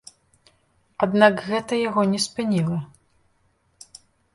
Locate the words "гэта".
1.51-1.73